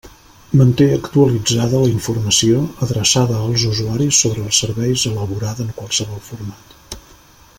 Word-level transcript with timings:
Manté 0.59 0.85
actualitzada 0.93 1.81
la 1.83 1.89
informació 1.91 2.63
adreçada 2.87 3.37
als 3.49 3.67
usuaris 3.73 4.23
sobre 4.27 4.47
els 4.47 4.63
serveis 4.65 5.07
elaborada 5.13 5.67
en 5.67 5.73
qualsevol 5.83 6.27
format. 6.31 6.79